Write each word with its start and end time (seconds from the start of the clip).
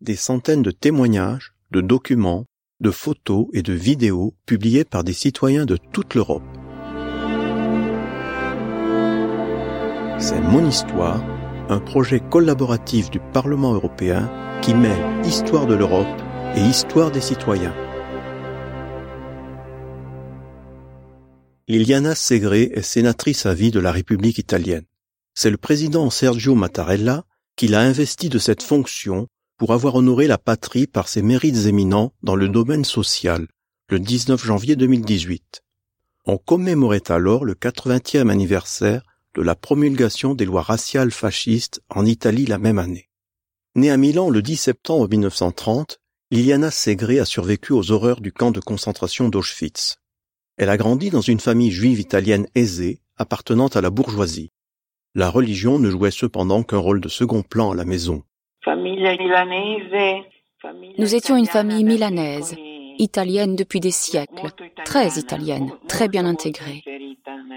des 0.00 0.16
centaines 0.16 0.62
de 0.62 0.70
témoignages, 0.70 1.52
de 1.72 1.82
documents, 1.82 2.46
de 2.80 2.90
photos 2.90 3.48
et 3.52 3.62
de 3.62 3.74
vidéos 3.74 4.34
publiés 4.46 4.84
par 4.84 5.04
des 5.04 5.12
citoyens 5.12 5.66
de 5.66 5.76
toute 5.76 6.14
l'Europe. 6.14 6.42
C'est 10.18 10.40
Mon 10.40 10.66
Histoire, 10.66 11.22
un 11.68 11.80
projet 11.80 12.20
collaboratif 12.20 13.10
du 13.10 13.20
Parlement 13.32 13.74
européen 13.74 14.30
qui 14.62 14.74
mêle 14.74 15.26
histoire 15.26 15.66
de 15.66 15.74
l'Europe 15.74 16.06
et 16.56 16.60
histoire 16.60 17.10
des 17.10 17.20
citoyens. 17.20 17.74
Liliana 21.68 22.14
Segre 22.14 22.54
est 22.54 22.82
sénatrice 22.82 23.46
à 23.46 23.54
vie 23.54 23.70
de 23.70 23.80
la 23.80 23.92
République 23.92 24.38
italienne. 24.38 24.84
C'est 25.34 25.50
le 25.50 25.56
président 25.58 26.08
Sergio 26.10 26.54
Mattarella 26.54 27.24
qui 27.54 27.68
l'a 27.68 27.82
investi 27.82 28.30
de 28.30 28.38
cette 28.38 28.62
fonction 28.62 29.28
pour 29.60 29.74
avoir 29.74 29.96
honoré 29.96 30.26
la 30.26 30.38
patrie 30.38 30.86
par 30.86 31.06
ses 31.06 31.20
mérites 31.20 31.66
éminents 31.66 32.14
dans 32.22 32.34
le 32.34 32.48
domaine 32.48 32.86
social, 32.86 33.46
le 33.90 34.00
19 34.00 34.42
janvier 34.42 34.74
2018. 34.74 35.62
On 36.24 36.38
commémorait 36.38 37.10
alors 37.10 37.44
le 37.44 37.52
80e 37.52 38.30
anniversaire 38.30 39.02
de 39.34 39.42
la 39.42 39.54
promulgation 39.54 40.34
des 40.34 40.46
lois 40.46 40.62
raciales 40.62 41.10
fascistes 41.10 41.82
en 41.90 42.06
Italie 42.06 42.46
la 42.46 42.56
même 42.56 42.78
année. 42.78 43.10
Née 43.74 43.90
à 43.90 43.98
Milan 43.98 44.30
le 44.30 44.40
10 44.40 44.56
septembre 44.56 45.06
1930, 45.10 46.00
Liliana 46.30 46.70
Segre 46.70 47.20
a 47.20 47.26
survécu 47.26 47.74
aux 47.74 47.90
horreurs 47.90 48.22
du 48.22 48.32
camp 48.32 48.52
de 48.52 48.60
concentration 48.60 49.28
d'Auschwitz. 49.28 49.98
Elle 50.56 50.70
a 50.70 50.78
grandi 50.78 51.10
dans 51.10 51.20
une 51.20 51.38
famille 51.38 51.70
juive 51.70 52.00
italienne 52.00 52.46
aisée, 52.54 53.02
appartenant 53.18 53.68
à 53.68 53.82
la 53.82 53.90
bourgeoisie. 53.90 54.52
La 55.14 55.28
religion 55.28 55.78
ne 55.78 55.90
jouait 55.90 56.10
cependant 56.10 56.62
qu'un 56.62 56.78
rôle 56.78 57.02
de 57.02 57.10
second 57.10 57.42
plan 57.42 57.72
à 57.72 57.74
la 57.74 57.84
maison. 57.84 58.22
Nous 60.98 61.14
étions 61.14 61.36
une 61.36 61.46
famille 61.46 61.84
milanaise, 61.84 62.54
italienne 62.98 63.56
depuis 63.56 63.80
des 63.80 63.90
siècles, 63.90 64.50
très 64.84 65.08
italienne, 65.18 65.72
très 65.88 66.08
bien 66.08 66.26
intégrée. 66.26 66.82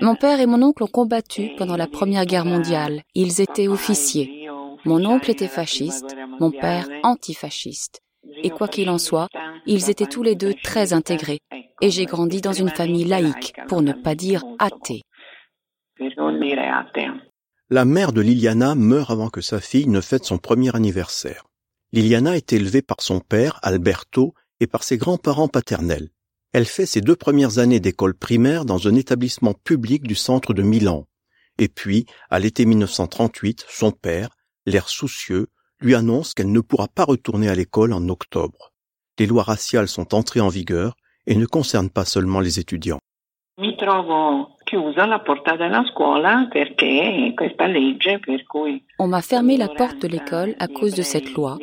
Mon 0.01 0.15
père 0.15 0.39
et 0.39 0.45
mon 0.45 0.61
oncle 0.61 0.83
ont 0.83 0.87
combattu 0.87 1.51
pendant 1.57 1.77
la 1.77 1.87
Première 1.87 2.25
Guerre 2.25 2.45
mondiale. 2.45 3.01
Ils 3.13 3.41
étaient 3.41 3.67
officiers. 3.67 4.47
Mon 4.85 5.05
oncle 5.05 5.31
était 5.31 5.47
fasciste, 5.47 6.15
mon 6.39 6.51
père 6.51 6.87
antifasciste. 7.03 8.01
Et 8.43 8.49
quoi 8.49 8.67
qu'il 8.67 8.89
en 8.89 8.97
soit, 8.97 9.27
ils 9.65 9.89
étaient 9.89 10.05
tous 10.05 10.23
les 10.23 10.35
deux 10.35 10.53
très 10.53 10.93
intégrés. 10.93 11.39
Et 11.81 11.89
j'ai 11.89 12.05
grandi 12.05 12.41
dans 12.41 12.53
une 12.53 12.69
famille 12.69 13.05
laïque, 13.05 13.53
pour 13.67 13.81
ne 13.81 13.93
pas 13.93 14.15
dire 14.15 14.43
athée. 14.59 15.01
La 17.69 17.85
mère 17.85 18.11
de 18.11 18.19
Liliana 18.19 18.75
meurt 18.75 19.09
avant 19.09 19.29
que 19.29 19.39
sa 19.39 19.61
fille 19.61 19.87
ne 19.87 20.01
fête 20.01 20.25
son 20.25 20.37
premier 20.37 20.75
anniversaire. 20.75 21.45
Liliana 21.93 22.35
est 22.35 22.51
élevée 22.51 22.81
par 22.81 22.97
son 22.99 23.21
père, 23.21 23.59
Alberto, 23.63 24.33
et 24.59 24.67
par 24.67 24.83
ses 24.83 24.97
grands-parents 24.97 25.47
paternels. 25.47 26.09
Elle 26.51 26.65
fait 26.65 26.85
ses 26.85 26.99
deux 27.01 27.15
premières 27.15 27.59
années 27.59 27.79
d'école 27.79 28.15
primaire 28.15 28.65
dans 28.65 28.87
un 28.87 28.95
établissement 28.95 29.53
public 29.53 30.03
du 30.03 30.13
centre 30.13 30.53
de 30.53 30.61
Milan. 30.61 31.07
Et 31.57 31.69
puis, 31.69 32.05
à 32.29 32.39
l'été 32.39 32.65
1938, 32.65 33.65
son 33.69 33.91
père, 33.91 34.35
l'air 34.65 34.89
soucieux, 34.89 35.47
lui 35.79 35.95
annonce 35.95 36.33
qu'elle 36.33 36.51
ne 36.51 36.59
pourra 36.59 36.89
pas 36.89 37.05
retourner 37.05 37.47
à 37.47 37.55
l'école 37.55 37.93
en 37.93 38.09
octobre. 38.09 38.73
Les 39.19 39.25
lois 39.25 39.43
raciales 39.43 39.87
sont 39.87 40.13
entrées 40.13 40.41
en 40.41 40.49
vigueur 40.49 40.95
et 41.27 41.35
ne 41.35 41.45
concernent 41.45 41.89
pas 41.89 42.05
seulement 42.05 42.41
les 42.41 42.59
étudiants. 42.59 42.99
On 48.99 49.07
m'a 49.07 49.21
fermé 49.21 49.57
la 49.57 49.67
porte 49.67 50.01
de 50.01 50.07
l'école 50.07 50.55
à 50.59 50.67
cause 50.67 50.93
de 50.93 51.01
cette 51.01 51.33
loi 51.33 51.57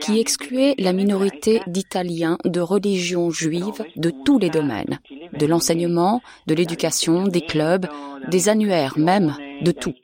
qui 0.00 0.18
excluait 0.18 0.74
la 0.78 0.92
minorité 0.92 1.60
d'Italiens 1.66 2.38
de 2.44 2.60
religion 2.60 3.30
juive 3.30 3.84
de 3.96 4.12
tous 4.24 4.38
les 4.38 4.50
domaines, 4.50 4.98
de 5.32 5.46
l'enseignement, 5.46 6.20
de 6.46 6.54
l'éducation, 6.54 7.24
des 7.24 7.40
clubs, 7.40 7.86
des 8.28 8.48
annuaires 8.48 8.98
même, 8.98 9.34
de 9.62 9.72
tout. 9.72 9.94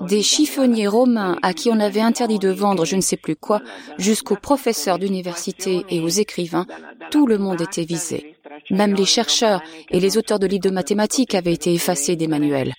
Des 0.00 0.22
chiffonniers 0.22 0.86
romains 0.86 1.38
à 1.42 1.52
qui 1.52 1.70
on 1.70 1.80
avait 1.80 2.00
interdit 2.00 2.38
de 2.38 2.50
vendre 2.50 2.84
je 2.84 2.96
ne 2.96 3.00
sais 3.00 3.16
plus 3.16 3.36
quoi, 3.36 3.60
jusqu'aux 3.98 4.36
professeurs 4.36 4.98
d'université 4.98 5.84
et 5.88 6.00
aux 6.00 6.08
écrivains, 6.08 6.66
tout 7.10 7.26
le 7.26 7.38
monde 7.38 7.60
était 7.60 7.84
visé. 7.84 8.36
Même 8.70 8.94
les 8.94 9.04
chercheurs 9.04 9.62
et 9.90 10.00
les 10.00 10.16
auteurs 10.16 10.38
de 10.38 10.46
livres 10.46 10.64
de 10.64 10.70
mathématiques 10.70 11.34
avaient 11.34 11.52
été 11.52 11.72
effacés 11.74 12.16
des 12.16 12.28
manuels. 12.28 12.74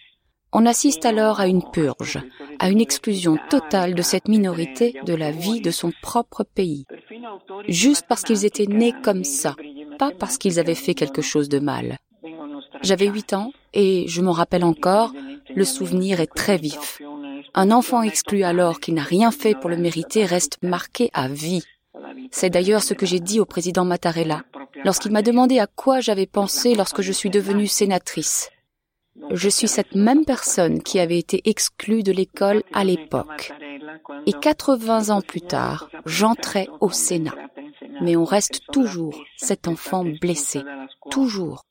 On 0.52 0.66
assiste 0.66 1.06
alors 1.06 1.40
à 1.40 1.48
une 1.48 1.64
purge, 1.72 2.20
à 2.58 2.70
une 2.70 2.82
exclusion 2.82 3.38
totale 3.50 3.94
de 3.94 4.02
cette 4.02 4.28
minorité 4.28 4.96
de 5.06 5.14
la 5.14 5.32
vie 5.32 5.62
de 5.62 5.72
son 5.72 5.92
propre 6.02 6.44
pays, 6.44 6.86
juste 7.68 8.06
parce 8.10 8.24
qu'ils 8.24 8.46
étaient 8.46 8.66
nés 8.66 8.94
comme 9.04 9.24
ça, 9.24 9.56
pas 10.00 10.12
parce 10.18 10.38
qu'ils 10.38 10.60
avaient 10.60 10.74
fait 10.74 10.96
quelque 10.96 11.22
chose 11.22 11.50
de 11.50 11.60
mal. 11.60 11.98
J'avais 12.82 13.08
huit 13.08 13.34
ans 13.34 13.52
et 13.74 14.06
je 14.08 14.22
m'en 14.22 14.32
rappelle 14.32 14.64
encore, 14.64 15.14
le 15.54 15.66
souvenir 15.66 16.20
est 16.20 16.34
très 16.34 16.58
vif. 16.58 17.00
Un 17.54 17.72
enfant 17.72 18.02
exclu 18.02 18.44
alors 18.44 18.80
qui 18.80 18.92
n'a 18.94 19.04
rien 19.04 19.32
fait 19.32 19.56
pour 19.56 19.70
le 19.70 19.78
mériter 19.78 20.26
reste 20.26 20.58
marqué 20.62 21.10
à 21.14 21.28
vie. 21.28 21.64
C'est 22.32 22.50
d'ailleurs 22.50 22.84
ce 22.84 22.94
que 22.94 23.06
j'ai 23.06 23.20
dit 23.20 23.40
au 23.40 23.46
président 23.46 23.86
Mattarella 23.86 24.44
lorsqu'il 24.86 25.12
m'a 25.12 25.22
demandé 25.22 25.60
à 25.60 25.68
quoi 25.68 26.00
j'avais 26.00 26.28
pensé 26.28 26.76
lorsque 26.76 27.02
je 27.02 27.12
suis 27.12 27.30
devenue 27.30 27.68
sénatrice. 27.68 28.50
Je 29.32 29.50
suis 29.50 29.68
cette 29.68 29.96
même 29.96 30.26
personne 30.26 30.82
qui 30.82 31.00
avait 31.00 31.20
été 31.20 31.42
exclue 31.46 32.04
de 32.04 32.12
l'école 32.12 32.64
à 32.74 32.84
l'époque. 32.84 33.52
Et 34.26 34.34
80 34.34 35.10
ans 35.10 35.22
plus 35.22 35.42
tard, 35.42 35.90
j'entrais 36.06 36.68
au 36.80 36.90
Sénat. 36.90 37.36
Mais 38.02 38.16
on 38.16 38.24
reste 38.24 38.62
toujours 38.72 39.22
cet 39.36 39.68
enfant 39.68 40.06
blessé. 40.06 40.62
Toujours. 41.12 41.64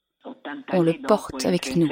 On 0.73 0.83
le 0.83 0.95
porte 0.95 1.47
avec 1.47 1.75
nous. 1.77 1.89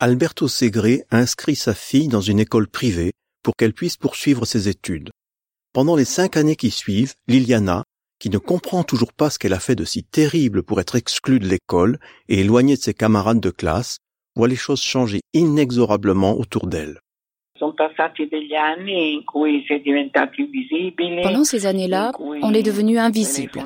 Alberto 0.00 0.48
Segre 0.48 1.04
inscrit 1.10 1.56
sa 1.56 1.74
fille 1.74 2.08
dans 2.08 2.20
une 2.20 2.40
école 2.40 2.68
privée 2.68 3.12
pour 3.42 3.56
qu'elle 3.56 3.74
puisse 3.74 3.96
poursuivre 3.96 4.46
ses 4.46 4.68
études. 4.68 5.10
Pendant 5.74 5.96
les 5.96 6.04
cinq 6.04 6.36
années 6.36 6.56
qui 6.56 6.70
suivent, 6.70 7.14
Liliana, 7.26 7.84
qui 8.18 8.30
ne 8.30 8.38
comprend 8.38 8.84
toujours 8.84 9.12
pas 9.12 9.28
ce 9.28 9.38
qu'elle 9.38 9.52
a 9.52 9.60
fait 9.60 9.74
de 9.74 9.84
si 9.84 10.02
terrible 10.02 10.62
pour 10.62 10.80
être 10.80 10.96
exclue 10.96 11.40
de 11.40 11.48
l'école 11.48 11.98
et 12.28 12.40
éloignée 12.40 12.76
de 12.76 12.80
ses 12.80 12.94
camarades 12.94 13.40
de 13.40 13.50
classe, 13.50 13.98
voit 14.34 14.48
les 14.48 14.56
choses 14.56 14.82
changer 14.82 15.20
inexorablement 15.34 16.38
autour 16.38 16.68
d'elle. 16.68 17.00
Pendant 21.22 21.44
ces 21.44 21.66
années-là, 21.66 22.12
on 22.18 22.54
est 22.54 22.62
devenu 22.62 22.98
invisible. 22.98 23.64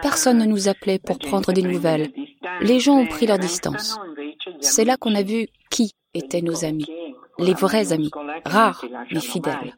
Personne 0.00 0.38
ne 0.38 0.46
nous 0.46 0.68
appelait 0.68 0.98
pour 0.98 1.18
prendre 1.18 1.52
des 1.52 1.62
nouvelles. 1.62 2.10
Les 2.60 2.80
gens 2.80 2.98
ont 2.98 3.06
pris 3.06 3.26
leur 3.26 3.38
distance. 3.38 3.98
C'est 4.60 4.84
là 4.84 4.96
qu'on 4.96 5.14
a 5.14 5.22
vu 5.22 5.48
qui 5.70 5.92
étaient 6.14 6.42
nos 6.42 6.64
amis, 6.64 6.86
les 7.38 7.54
vrais 7.54 7.92
amis, 7.92 8.10
rares 8.44 8.84
mais 9.12 9.20
fidèles. 9.20 9.74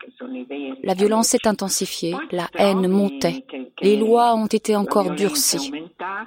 La 0.83 0.95
violence 0.95 1.29
s'est 1.29 1.47
intensifiée, 1.47 2.15
la 2.31 2.49
haine 2.59 2.89
montait, 2.89 3.45
les 3.81 3.97
lois 3.97 4.35
ont 4.35 4.47
été 4.47 4.77
encore 4.77 5.11
durcies. 5.11 5.73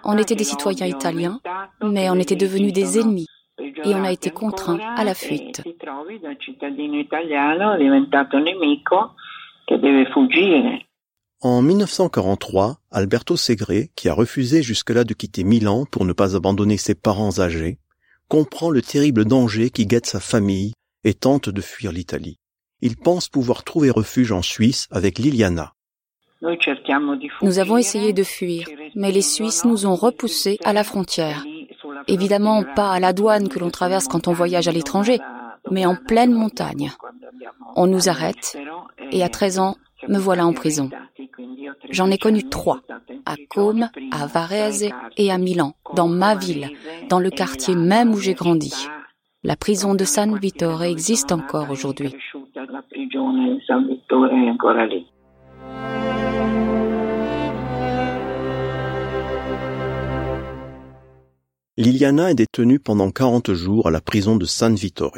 On 0.04 0.18
était 0.18 0.36
des 0.36 0.44
citoyens 0.44 0.88
italiens, 0.88 1.40
mais 1.84 2.10
on 2.10 2.16
était 2.16 2.36
devenus 2.36 2.74
des 2.74 3.00
ennemis 3.00 3.28
et 3.60 3.94
on 3.96 4.04
a 4.04 4.12
été 4.12 4.30
contraints 4.30 4.80
à 4.96 5.04
la 5.04 5.14
fuite. 5.14 5.64
En 11.42 11.62
1943, 11.62 12.78
Alberto 12.92 13.36
Segre, 13.36 13.90
qui 13.96 14.10
a 14.10 14.14
refusé 14.14 14.64
jusque-là 14.64 15.04
de 15.04 15.14
quitter 15.14 15.44
Milan 15.44 15.86
pour 15.86 16.06
ne 16.06 16.14
pas 16.14 16.36
abandonner 16.36 16.78
ses 16.78 16.96
parents 16.96 17.40
âgés, 17.40 17.78
comprend 18.30 18.70
le 18.70 18.82
terrible 18.82 19.26
danger 19.26 19.70
qui 19.70 19.86
guette 19.86 20.06
sa 20.06 20.20
famille 20.20 20.74
et 21.04 21.14
tente 21.14 21.50
de 21.50 21.62
fuir 21.62 21.92
l'Italie. 21.92 22.38
Il 22.82 22.96
pense 22.96 23.28
pouvoir 23.28 23.64
trouver 23.64 23.90
refuge 23.90 24.32
en 24.32 24.42
Suisse 24.42 24.88
avec 24.92 25.20
Liliana. 25.20 25.74
Nous 27.42 27.60
avons 27.60 27.78
essayé 27.78 28.14
de 28.14 28.24
fuir, 28.24 28.68
mais 28.96 29.12
les 29.12 29.22
Suisses 29.22 29.66
nous 29.66 29.86
ont 29.88 29.96
repoussés 29.96 30.58
à 30.64 30.74
la 30.74 30.84
frontière. 30.84 31.44
Évidemment, 32.08 32.64
pas 32.76 32.92
à 32.92 33.00
la 33.00 33.14
douane 33.14 33.50
que 33.50 33.60
l'on 33.60 33.72
traverse 33.72 34.08
quand 34.08 34.28
on 34.28 34.34
voyage 34.34 34.68
à 34.68 34.72
l'étranger, 34.72 35.20
mais 35.72 35.86
en 35.86 35.96
pleine 35.96 36.34
montagne. 36.34 36.92
On 37.76 37.88
nous 37.88 38.10
arrête, 38.10 38.58
et 39.12 39.24
à 39.24 39.30
13 39.30 39.60
ans, 39.60 39.76
me 40.08 40.18
voilà 40.18 40.46
en 40.46 40.54
prison. 40.54 40.90
J'en 41.90 42.12
ai 42.12 42.18
connu 42.18 42.44
trois, 42.44 42.82
à 43.26 43.36
Côme, 43.50 43.90
à 44.12 44.28
Varese 44.28 44.90
et 45.18 45.32
à 45.32 45.38
Milan, 45.38 45.74
dans 45.96 46.08
ma 46.08 46.36
ville, 46.36 46.70
dans 47.10 47.20
le 47.20 47.30
quartier 47.30 47.76
même 47.76 48.14
où 48.14 48.18
j'ai 48.18 48.34
grandi. 48.34 48.74
La 49.44 49.56
prison 49.56 49.96
de 49.96 50.04
San 50.04 50.38
Vittore 50.38 50.84
existe 50.84 51.32
encore 51.32 51.70
aujourd'hui. 51.70 52.14
Liliana 61.78 62.32
est 62.32 62.36
détenue 62.36 62.80
pendant 62.80 63.12
40 63.12 63.54
jours 63.54 63.88
à 63.88 63.92
la 63.92 64.02
prison 64.02 64.36
de 64.36 64.46
San 64.46 64.74
Vittore. 64.74 65.18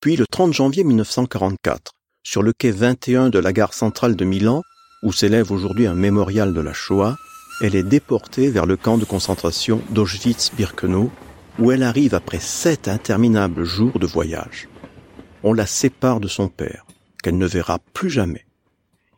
Puis 0.00 0.16
le 0.16 0.26
30 0.26 0.54
janvier 0.54 0.82
1944, 0.82 1.92
sur 2.22 2.42
le 2.42 2.54
quai 2.54 2.70
21 2.70 3.28
de 3.28 3.38
la 3.38 3.52
gare 3.52 3.74
centrale 3.74 4.16
de 4.16 4.24
Milan, 4.24 4.62
où 5.02 5.12
s'élève 5.12 5.52
aujourd'hui 5.52 5.86
un 5.86 5.94
mémorial 5.94 6.54
de 6.54 6.60
la 6.62 6.72
Shoah, 6.72 7.18
elle 7.60 7.74
est 7.74 7.82
déportée 7.82 8.48
vers 8.48 8.64
le 8.64 8.78
camp 8.78 8.96
de 8.96 9.04
concentration 9.04 9.82
d'Auschwitz-Birkenau, 9.90 11.10
où 11.58 11.70
elle 11.70 11.82
arrive 11.82 12.14
après 12.14 12.40
sept 12.40 12.88
interminables 12.88 13.64
jours 13.64 13.98
de 13.98 14.06
voyage. 14.06 14.70
On 15.42 15.52
la 15.52 15.66
sépare 15.66 16.20
de 16.20 16.28
son 16.28 16.48
père, 16.48 16.86
qu'elle 17.22 17.36
ne 17.36 17.46
verra 17.46 17.78
plus 17.92 18.08
jamais. 18.08 18.46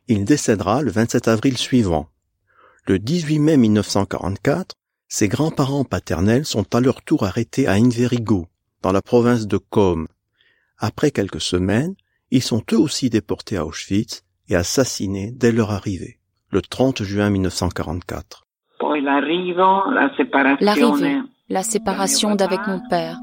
Il 0.09 0.25
décédera 0.25 0.83
le 0.83 0.91
27 0.91 1.29
avril 1.29 1.59
suivant. 1.59 2.09
Le 2.89 2.99
18 2.99 3.39
mai 3.39 3.57
1944, 3.57 4.75
ses 5.09 5.29
grands-parents 5.29 5.85
paternels 5.85 6.45
sont 6.45 6.75
à 6.75 6.81
leur 6.81 7.03
tour 7.03 7.23
arrêtés 7.23 7.69
à 7.69 7.75
Inverigo, 7.75 8.49
dans 8.83 8.91
la 8.91 9.03
province 9.03 9.47
de 9.47 9.59
Com. 9.59 10.09
Après 10.85 11.13
quelques 11.13 11.41
semaines, 11.41 11.95
ils 12.33 12.43
sont 12.43 12.61
eux 12.73 12.77
aussi 12.77 13.09
déportés 13.09 13.57
à 13.57 13.65
Auschwitz 13.65 14.25
et 14.49 14.57
assassinés 14.57 15.31
dès 15.31 15.53
leur 15.53 15.71
arrivée, 15.71 16.19
le 16.51 16.61
30 16.61 17.05
juin 17.05 17.31
1944. 17.31 18.43
L'arrivée, 20.61 21.21
la 21.49 21.63
séparation 21.63 22.35
d'avec 22.35 22.67
mon 22.67 22.81
père, 22.91 23.21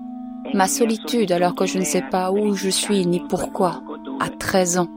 ma 0.54 0.68
solitude 0.68 1.34
alors 1.34 1.54
que 1.54 1.66
je 1.66 1.80
ne 1.80 1.84
sais 1.84 2.06
pas 2.10 2.32
où 2.32 2.56
je 2.56 2.70
suis 2.70 3.06
ni 3.06 3.20
pourquoi, 3.28 3.84
à 4.22 4.30
13 4.30 4.78
ans. 4.78 4.90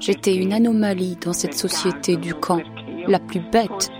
J'étais 0.00 0.34
une 0.34 0.54
anomalie 0.54 1.16
dans 1.16 1.34
cette 1.34 1.52
société 1.52 2.16
du 2.16 2.32
camp, 2.32 2.62
la 3.08 3.18
plus 3.18 3.40
bête, 3.40 3.90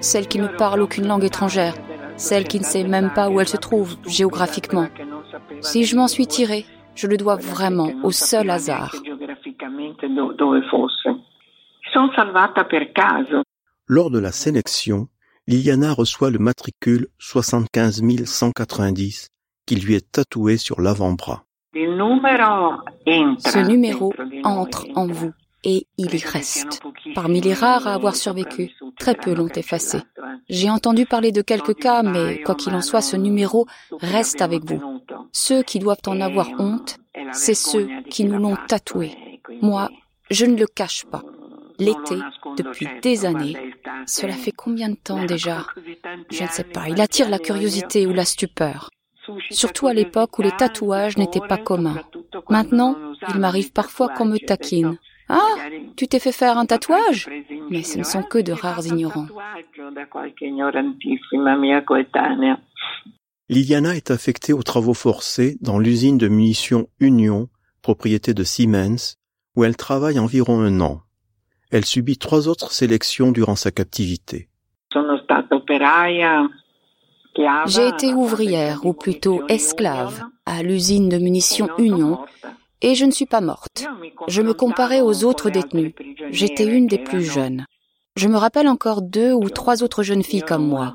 celle 0.00 0.28
qui 0.28 0.38
ne 0.38 0.48
parle 0.48 0.80
aucune 0.80 1.06
langue 1.06 1.24
étrangère, 1.24 1.74
celle 2.16 2.44
qui 2.44 2.58
ne 2.58 2.64
sait 2.64 2.84
même 2.84 3.12
pas 3.12 3.28
où 3.28 3.38
elle 3.38 3.48
se 3.48 3.58
trouve 3.58 3.98
géographiquement. 4.06 4.88
Si 5.60 5.84
je 5.84 5.94
m'en 5.94 6.08
suis 6.08 6.26
tirée, 6.26 6.64
je 6.94 7.06
le 7.06 7.16
dois 7.16 7.36
vraiment 7.36 7.90
au 8.02 8.10
seul 8.10 8.50
hasard. 8.50 8.94
Lors 13.86 14.10
de 14.10 14.18
la 14.18 14.32
sélection, 14.32 15.08
Liliana 15.46 15.92
reçoit 15.92 16.30
le 16.30 16.38
matricule 16.38 17.08
75 17.18 18.02
190 18.24 19.28
qui 19.66 19.76
lui 19.76 19.94
est 19.94 20.12
tatoué 20.12 20.56
sur 20.56 20.80
l'avant-bras. 20.80 21.44
Ce 21.74 23.66
numéro 23.66 24.12
entre 24.44 24.86
en 24.94 25.06
vous 25.06 25.32
et 25.64 25.86
il 25.96 26.14
y 26.14 26.24
reste. 26.24 26.80
Parmi 27.14 27.40
les 27.40 27.54
rares 27.54 27.86
à 27.86 27.94
avoir 27.94 28.14
survécu, 28.14 28.70
très 28.98 29.14
peu 29.14 29.34
l'ont 29.34 29.48
effacé. 29.48 29.98
J'ai 30.48 30.70
entendu 30.70 31.06
parler 31.06 31.32
de 31.32 31.42
quelques 31.42 31.74
cas, 31.74 32.02
mais 32.02 32.42
quoi 32.42 32.54
qu'il 32.54 32.74
en 32.74 32.82
soit, 32.82 33.00
ce 33.00 33.16
numéro 33.16 33.66
reste 34.00 34.42
avec 34.42 34.64
vous. 34.64 35.00
Ceux 35.32 35.62
qui 35.62 35.78
doivent 35.78 36.06
en 36.06 36.20
avoir 36.20 36.48
honte, 36.58 36.98
c'est 37.32 37.54
ceux 37.54 37.88
qui 38.10 38.24
nous 38.24 38.38
l'ont 38.38 38.56
tatoué. 38.68 39.40
Moi, 39.62 39.90
je 40.30 40.46
ne 40.46 40.56
le 40.56 40.66
cache 40.66 41.04
pas. 41.06 41.22
L'été, 41.78 42.16
depuis 42.56 42.86
des 43.02 43.24
années, 43.24 43.56
cela 44.06 44.34
fait 44.34 44.52
combien 44.52 44.90
de 44.90 44.94
temps 44.94 45.24
déjà? 45.24 45.66
Je 46.30 46.42
ne 46.44 46.48
sais 46.48 46.64
pas, 46.64 46.88
il 46.88 47.00
attire 47.00 47.28
la 47.28 47.38
curiosité 47.38 48.06
ou 48.06 48.12
la 48.12 48.24
stupeur. 48.24 48.90
Surtout 49.50 49.86
à 49.86 49.94
l'époque 49.94 50.38
où 50.38 50.42
les 50.42 50.52
tatouages 50.52 51.16
n'étaient 51.16 51.40
pas 51.40 51.56
communs. 51.56 52.02
Maintenant, 52.48 52.96
il 53.30 53.40
m'arrive 53.40 53.72
parfois 53.72 54.08
qu'on 54.08 54.26
me 54.26 54.38
taquine. 54.38 54.98
Ah, 55.28 55.54
tu 55.96 56.06
t'es 56.06 56.18
fait 56.18 56.32
faire 56.32 56.58
un 56.58 56.66
tatouage 56.66 57.28
Mais 57.70 57.82
ce 57.82 57.98
ne 57.98 58.04
sont 58.04 58.22
que 58.22 58.38
de 58.38 58.52
rares 58.52 58.86
ignorants. 58.86 59.26
Liliana 63.48 63.96
est 63.96 64.10
affectée 64.10 64.52
aux 64.52 64.62
travaux 64.62 64.94
forcés 64.94 65.56
dans 65.60 65.78
l'usine 65.78 66.18
de 66.18 66.28
munitions 66.28 66.88
Union, 67.00 67.48
propriété 67.82 68.34
de 68.34 68.44
Siemens, 68.44 69.16
où 69.56 69.64
elle 69.64 69.76
travaille 69.76 70.18
environ 70.18 70.60
un 70.60 70.80
an. 70.80 71.02
Elle 71.70 71.84
subit 71.84 72.18
trois 72.18 72.48
autres 72.48 72.72
sélections 72.72 73.32
durant 73.32 73.56
sa 73.56 73.70
captivité. 73.70 74.48
J'ai 77.66 77.88
été 77.88 78.14
ouvrière, 78.14 78.84
ou 78.86 78.92
plutôt 78.92 79.42
esclave, 79.48 80.22
à 80.46 80.62
l'usine 80.62 81.08
de 81.08 81.18
munitions 81.18 81.68
Union, 81.78 82.20
et 82.84 82.94
je 82.94 83.06
ne 83.06 83.10
suis 83.10 83.24
pas 83.24 83.40
morte. 83.40 83.86
Je 84.28 84.42
me 84.42 84.52
comparais 84.52 85.00
aux 85.00 85.24
autres 85.24 85.48
détenus. 85.48 85.94
J'étais 86.30 86.66
une 86.66 86.86
des 86.86 86.98
plus 86.98 87.24
jeunes. 87.24 87.64
Je 88.14 88.28
me 88.28 88.36
rappelle 88.36 88.68
encore 88.68 89.00
deux 89.00 89.32
ou 89.32 89.48
trois 89.48 89.82
autres 89.82 90.02
jeunes 90.02 90.22
filles 90.22 90.42
comme 90.42 90.68
moi. 90.68 90.92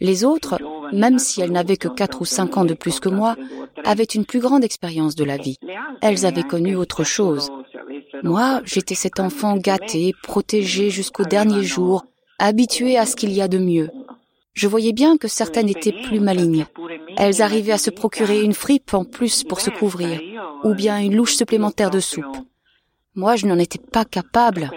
Les 0.00 0.24
autres, 0.24 0.58
même 0.92 1.18
si 1.18 1.42
elles 1.42 1.52
n'avaient 1.52 1.76
que 1.76 1.88
quatre 1.88 2.22
ou 2.22 2.24
cinq 2.24 2.56
ans 2.56 2.64
de 2.64 2.72
plus 2.72 3.00
que 3.00 3.10
moi, 3.10 3.36
avaient 3.84 4.04
une 4.04 4.24
plus 4.24 4.40
grande 4.40 4.64
expérience 4.64 5.14
de 5.14 5.24
la 5.24 5.36
vie. 5.36 5.58
Elles 6.00 6.24
avaient 6.24 6.42
connu 6.42 6.74
autre 6.74 7.04
chose. 7.04 7.50
Moi, 8.22 8.62
j'étais 8.64 8.94
cet 8.94 9.20
enfant 9.20 9.58
gâté, 9.58 10.14
protégé 10.22 10.88
jusqu'au 10.88 11.24
dernier 11.24 11.62
jour, 11.62 12.06
habitué 12.38 12.96
à 12.96 13.04
ce 13.04 13.14
qu'il 13.14 13.32
y 13.32 13.42
a 13.42 13.48
de 13.48 13.58
mieux. 13.58 13.90
Je 14.56 14.68
voyais 14.68 14.94
bien 14.94 15.18
que 15.18 15.28
certaines 15.28 15.68
étaient 15.68 15.92
plus 15.92 16.18
malignes. 16.18 16.64
Elles 17.18 17.42
arrivaient 17.42 17.72
à 17.72 17.78
se 17.78 17.90
procurer 17.90 18.42
une 18.42 18.54
fripe 18.54 18.94
en 18.94 19.04
plus 19.04 19.44
pour 19.44 19.60
se 19.60 19.68
couvrir, 19.68 20.18
ou 20.64 20.72
bien 20.74 20.98
une 20.98 21.14
louche 21.14 21.36
supplémentaire 21.36 21.90
de 21.90 22.00
soupe. 22.00 22.38
Moi, 23.14 23.36
je 23.36 23.46
n'en 23.46 23.58
étais 23.58 23.78
pas 23.78 24.06
capable. 24.06 24.70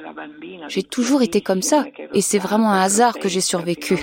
J'ai 0.67 0.83
toujours 0.83 1.21
été 1.21 1.39
comme 1.39 1.61
ça, 1.61 1.85
et 2.13 2.21
c'est 2.21 2.39
vraiment 2.39 2.73
un 2.73 2.81
hasard 2.81 3.19
que 3.19 3.29
j'ai 3.29 3.39
survécu. 3.39 3.97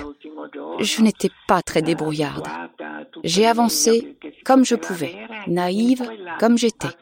Je 0.79 1.01
n'étais 1.03 1.29
pas 1.47 1.61
très 1.61 1.83
débrouillarde. 1.83 2.47
J'ai 3.23 3.45
avancé 3.45 4.17
comme 4.45 4.65
je 4.65 4.75
pouvais, 4.75 5.15
naïve 5.47 6.09
comme 6.39 6.57
j'étais. 6.57 6.95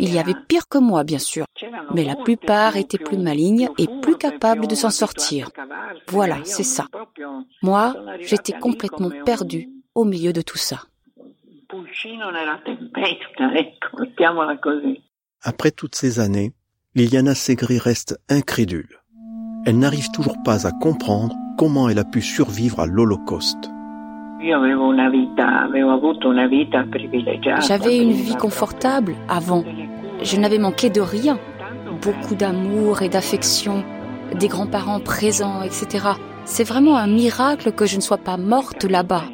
Il 0.00 0.12
y 0.12 0.18
avait 0.18 0.34
pire 0.48 0.68
que 0.68 0.78
moi, 0.78 1.04
bien 1.04 1.20
sûr, 1.20 1.45
mais 1.96 2.04
la 2.04 2.14
plupart 2.14 2.76
étaient 2.76 2.98
plus 2.98 3.16
malignes 3.16 3.70
et 3.78 3.86
plus 4.02 4.16
capables 4.16 4.66
de 4.66 4.74
s'en 4.74 4.90
sortir. 4.90 5.48
Voilà, 6.08 6.36
c'est 6.44 6.62
ça. 6.62 6.88
Moi, 7.62 7.94
j'étais 8.20 8.52
complètement 8.52 9.08
perdue 9.24 9.70
au 9.94 10.04
milieu 10.04 10.34
de 10.34 10.42
tout 10.42 10.58
ça. 10.58 10.82
Après 15.42 15.70
toutes 15.70 15.94
ces 15.94 16.20
années, 16.20 16.52
Liliana 16.94 17.34
Segri 17.34 17.78
reste 17.78 18.20
incrédule. 18.28 19.00
Elle 19.64 19.78
n'arrive 19.78 20.10
toujours 20.10 20.36
pas 20.44 20.66
à 20.66 20.72
comprendre 20.72 21.34
comment 21.56 21.88
elle 21.88 21.98
a 21.98 22.04
pu 22.04 22.20
survivre 22.20 22.80
à 22.80 22.86
l'Holocauste. 22.86 23.70
J'avais 27.66 27.98
une 27.98 28.12
vie 28.12 28.36
confortable 28.36 29.14
avant. 29.28 29.64
Je 30.22 30.36
n'avais 30.36 30.58
manqué 30.58 30.90
de 30.90 31.00
rien. 31.00 31.38
Beaucoup 32.06 32.36
d'amour 32.36 33.02
et 33.02 33.08
d'affection, 33.08 33.84
des 34.32 34.46
grands-parents 34.46 35.00
présents, 35.00 35.62
etc. 35.62 36.06
C'est 36.44 36.62
vraiment 36.62 36.96
un 36.96 37.08
miracle 37.08 37.72
que 37.72 37.84
je 37.84 37.96
ne 37.96 38.00
sois 38.00 38.18
pas 38.18 38.36
morte 38.36 38.84
là-bas. 38.84 39.24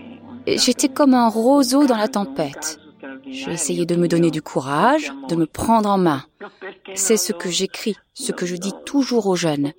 J'étais 0.47 0.89
comme 0.89 1.13
un 1.13 1.29
roseau 1.29 1.85
dans 1.85 1.99
la 1.99 2.09
tempête. 2.09 2.81
J'ai 3.27 3.53
essayé 3.53 3.85
de 3.85 3.95
me 3.95 4.09
donner 4.09 4.31
du 4.31 4.41
courage, 4.41 5.13
de 5.29 5.37
me 5.37 5.45
prendre 5.45 5.91
en 5.91 5.99
main. 5.99 6.25
C'est 6.95 7.19
ce 7.19 7.35
que 7.35 7.51
j'écris, 7.51 7.99
ce 8.15 8.33
que 8.33 8.47
je 8.47 8.57
dis 8.57 8.73
toujours 8.87 9.27
aux 9.27 9.37
jeunes. 9.37 9.73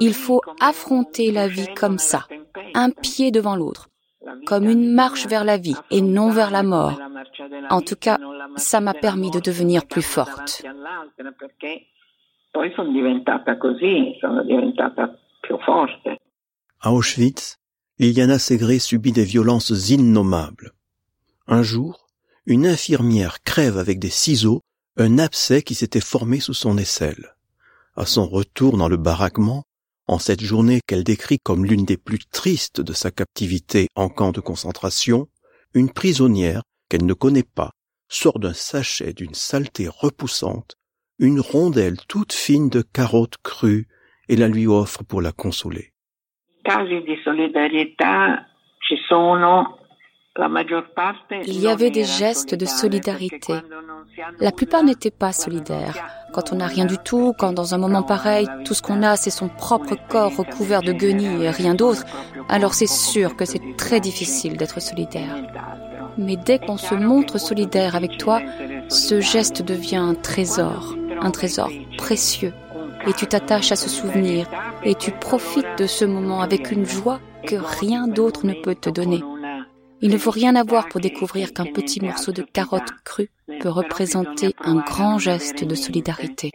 Il 0.00 0.12
faut 0.12 0.40
affronter 0.60 1.30
la 1.30 1.46
vie 1.46 1.72
comme 1.76 1.98
ça, 1.98 2.26
un 2.74 2.90
pied 2.90 3.30
devant 3.30 3.54
l'autre, 3.54 3.90
comme 4.44 4.68
une 4.68 4.92
marche 4.92 5.28
vers 5.28 5.44
la 5.44 5.56
vie 5.56 5.76
et 5.92 6.00
non 6.00 6.30
vers 6.30 6.50
la 6.50 6.64
mort. 6.64 6.98
En 7.70 7.80
tout 7.80 7.96
cas, 7.96 8.18
ça 8.56 8.80
m'a 8.80 8.94
permis 8.94 9.30
de 9.30 9.38
devenir 9.38 9.86
plus 9.86 10.02
forte. 15.64 16.08
À 16.80 16.92
Auschwitz, 16.92 17.56
Liliana 17.98 18.38
Segré 18.38 18.78
subit 18.78 19.12
des 19.12 19.24
violences 19.24 19.90
innommables. 19.90 20.72
Un 21.46 21.62
jour, 21.62 22.08
une 22.46 22.66
infirmière 22.66 23.42
crève 23.42 23.78
avec 23.78 23.98
des 23.98 24.10
ciseaux 24.10 24.62
un 24.96 25.18
abcès 25.18 25.62
qui 25.62 25.74
s'était 25.74 26.00
formé 26.00 26.40
sous 26.40 26.54
son 26.54 26.76
aisselle. 26.76 27.34
À 27.96 28.06
son 28.06 28.26
retour 28.26 28.76
dans 28.76 28.88
le 28.88 28.96
baraquement, 28.96 29.64
en 30.06 30.18
cette 30.18 30.42
journée 30.42 30.80
qu'elle 30.86 31.04
décrit 31.04 31.38
comme 31.38 31.64
l'une 31.64 31.84
des 31.84 31.96
plus 31.96 32.18
tristes 32.18 32.80
de 32.80 32.92
sa 32.92 33.10
captivité 33.10 33.88
en 33.94 34.08
camp 34.08 34.32
de 34.32 34.40
concentration, 34.40 35.28
une 35.74 35.90
prisonnière 35.92 36.62
qu'elle 36.88 37.06
ne 37.06 37.14
connaît 37.14 37.44
pas 37.44 37.70
sort 38.08 38.40
d'un 38.40 38.54
sachet 38.54 39.12
d'une 39.12 39.34
saleté 39.34 39.86
repoussante 39.88 40.74
une 41.20 41.38
rondelle 41.38 41.98
toute 42.08 42.32
fine 42.32 42.70
de 42.70 42.80
carottes 42.80 43.36
crues 43.42 43.86
et 44.28 44.36
la 44.36 44.48
lui 44.48 44.66
offre 44.66 45.04
pour 45.04 45.20
la 45.20 45.32
consoler. 45.32 45.92
Il 51.46 51.60
y 51.60 51.68
avait 51.68 51.90
des 51.90 52.04
gestes 52.04 52.54
de 52.54 52.64
solidarité. 52.64 53.54
La 54.40 54.50
plupart 54.50 54.82
n'étaient 54.82 55.10
pas 55.10 55.32
solidaires. 55.32 55.98
Quand 56.32 56.52
on 56.52 56.56
n'a 56.56 56.66
rien 56.66 56.86
du 56.86 56.96
tout, 56.96 57.34
quand 57.38 57.52
dans 57.52 57.74
un 57.74 57.78
moment 57.78 58.02
pareil, 58.02 58.46
tout 58.64 58.72
ce 58.72 58.80
qu'on 58.80 59.02
a, 59.02 59.16
c'est 59.16 59.30
son 59.30 59.48
propre 59.48 59.96
corps 60.08 60.34
recouvert 60.34 60.80
de 60.80 60.92
guenilles 60.92 61.44
et 61.44 61.50
rien 61.50 61.74
d'autre, 61.74 62.04
alors 62.48 62.72
c'est 62.72 62.86
sûr 62.86 63.36
que 63.36 63.44
c'est 63.44 63.76
très 63.76 64.00
difficile 64.00 64.56
d'être 64.56 64.80
solidaire. 64.80 65.36
mais 66.18 66.36
dès 66.36 66.58
qu'on 66.58 66.76
se 66.76 66.94
montre 66.94 67.38
solidaire 67.38 67.94
avec 67.94 68.18
toi, 68.18 68.40
ce 68.88 69.20
geste 69.20 69.62
devient 69.62 69.96
un 69.96 70.14
trésor, 70.14 70.96
un 71.20 71.30
trésor 71.30 71.70
précieux. 71.96 72.52
Et 73.06 73.12
tu 73.12 73.26
t'attaches 73.26 73.72
à 73.72 73.76
ce 73.76 73.88
souvenir 73.88 74.46
et 74.84 74.94
tu 74.94 75.10
profites 75.10 75.78
de 75.78 75.86
ce 75.86 76.04
moment 76.04 76.42
avec 76.42 76.70
une 76.70 76.84
joie 76.84 77.20
que 77.46 77.56
rien 77.56 78.06
d'autre 78.06 78.46
ne 78.46 78.54
peut 78.54 78.74
te 78.74 78.90
donner. 78.90 79.22
Il 80.02 80.10
ne 80.10 80.18
faut 80.18 80.30
rien 80.30 80.56
avoir 80.56 80.88
pour 80.88 81.00
découvrir 81.00 81.52
qu'un 81.52 81.66
petit 81.66 82.00
morceau 82.00 82.32
de 82.32 82.42
carotte 82.42 82.90
crue 83.04 83.30
peut 83.60 83.68
représenter 83.68 84.54
un 84.60 84.76
grand 84.76 85.18
geste 85.18 85.64
de 85.64 85.74
solidarité. 85.74 86.50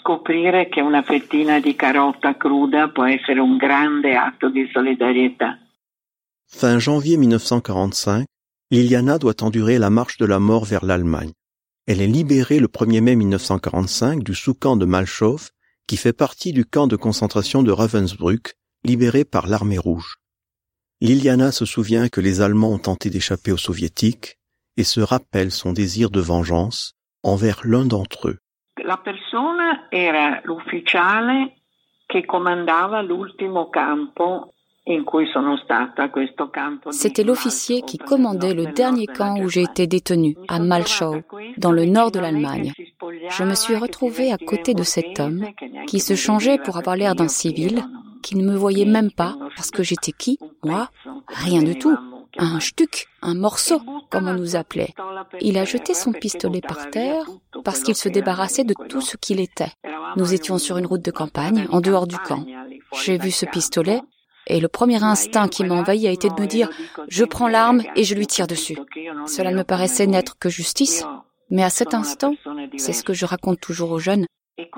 Scoprire 0.00 0.68
che 0.68 0.80
una 0.80 1.02
fettina 1.02 1.58
di 1.58 1.74
carota 1.74 2.36
cruda 2.36 2.88
può 2.88 3.04
essere 3.04 3.40
un 3.40 3.56
grande 3.56 4.14
atto 4.14 4.48
di 4.48 4.68
solidarietà. 4.72 5.58
Fin 6.48 6.78
janvier 6.78 7.18
1945, 7.18 8.24
Liliana 8.70 9.18
doit 9.18 9.42
endurer 9.42 9.78
la 9.78 9.90
marche 9.90 10.16
de 10.18 10.26
la 10.26 10.38
mort 10.38 10.64
vers 10.64 10.84
l'Allemagne. 10.84 11.32
Elle 11.88 12.00
est 12.00 12.08
libérée 12.08 12.58
le 12.58 12.66
1er 12.66 13.00
mai 13.00 13.14
1945 13.14 14.24
du 14.24 14.34
sous-camp 14.34 14.76
de 14.76 14.86
Malchow, 14.86 15.36
qui 15.86 15.96
fait 15.96 16.12
partie 16.12 16.52
du 16.52 16.64
camp 16.64 16.88
de 16.88 16.96
concentration 16.96 17.62
de 17.62 17.70
Ravensbrück, 17.70 18.54
libéré 18.82 19.24
par 19.24 19.46
l'armée 19.46 19.78
rouge. 19.78 20.16
Liliana 21.00 21.52
se 21.52 21.64
souvient 21.64 22.08
que 22.08 22.20
les 22.20 22.40
Allemands 22.40 22.72
ont 22.72 22.78
tenté 22.80 23.08
d'échapper 23.08 23.52
aux 23.52 23.56
Soviétiques 23.56 24.36
et 24.76 24.82
se 24.82 25.00
rappelle 25.00 25.52
son 25.52 25.72
désir 25.72 26.10
de 26.10 26.20
vengeance 26.20 26.94
envers 27.22 27.60
l'un 27.64 27.84
d'entre 27.84 28.30
eux. 28.30 28.38
La 28.84 28.96
persona 28.96 29.86
l'ultimo 33.02 33.66
campo 33.66 34.52
c'était 36.92 37.24
l'officier 37.24 37.82
qui 37.82 37.98
commandait 37.98 38.54
le 38.54 38.66
dernier 38.66 39.06
camp 39.06 39.40
où 39.40 39.48
j'ai 39.48 39.62
été 39.62 39.88
détenu, 39.88 40.36
à 40.46 40.60
Malchow, 40.60 41.22
dans 41.58 41.72
le 41.72 41.86
nord 41.86 42.12
de 42.12 42.20
l'Allemagne. 42.20 42.72
Je 43.30 43.42
me 43.42 43.54
suis 43.54 43.74
retrouvée 43.74 44.30
à 44.30 44.38
côté 44.38 44.74
de 44.74 44.84
cet 44.84 45.18
homme 45.18 45.44
qui 45.88 45.98
se 45.98 46.14
changeait 46.14 46.58
pour 46.58 46.76
avoir 46.76 46.94
l'air 46.94 47.16
d'un 47.16 47.26
civil, 47.26 47.82
qui 48.22 48.36
ne 48.36 48.48
me 48.48 48.56
voyait 48.56 48.84
même 48.84 49.10
pas 49.10 49.36
parce 49.56 49.72
que 49.72 49.82
j'étais 49.82 50.12
qui 50.12 50.38
Moi 50.64 50.88
Rien 51.26 51.62
du 51.62 51.76
tout. 51.76 51.96
Un 52.38 52.60
stuc, 52.60 53.06
un 53.22 53.34
morceau, 53.34 53.80
comme 54.10 54.28
on 54.28 54.34
nous 54.34 54.54
appelait. 54.56 54.94
Il 55.40 55.58
a 55.58 55.64
jeté 55.64 55.94
son 55.94 56.12
pistolet 56.12 56.60
par 56.60 56.90
terre 56.90 57.24
parce 57.64 57.80
qu'il 57.80 57.96
se 57.96 58.08
débarrassait 58.08 58.64
de 58.64 58.74
tout 58.88 59.00
ce 59.00 59.16
qu'il 59.16 59.40
était. 59.40 59.72
Nous 60.16 60.32
étions 60.32 60.58
sur 60.58 60.76
une 60.78 60.86
route 60.86 61.04
de 61.04 61.10
campagne, 61.10 61.66
en 61.70 61.80
dehors 61.80 62.06
du 62.06 62.18
camp. 62.18 62.44
J'ai 63.02 63.18
vu 63.18 63.30
ce 63.30 63.46
pistolet 63.46 64.00
et 64.46 64.60
le 64.60 64.68
premier 64.68 65.02
instinct 65.02 65.48
qui 65.48 65.64
m'a 65.64 65.74
envahi 65.74 66.06
a 66.06 66.12
été 66.12 66.28
de 66.28 66.40
me 66.40 66.46
dire 66.46 66.70
je 67.08 67.24
prends 67.24 67.48
l'arme 67.48 67.82
et 67.96 68.04
je 68.04 68.14
lui 68.14 68.26
tire 68.26 68.46
dessus. 68.46 68.78
Cela 69.26 69.50
ne 69.50 69.56
me 69.56 69.64
paraissait 69.64 70.06
n'être 70.06 70.38
que 70.38 70.48
justice, 70.48 71.04
mais 71.50 71.62
à 71.62 71.70
cet 71.70 71.94
instant, 71.94 72.34
c'est 72.76 72.92
ce 72.92 73.04
que 73.04 73.14
je 73.14 73.26
raconte 73.26 73.60
toujours 73.60 73.90
aux 73.90 73.98
jeunes, 73.98 74.26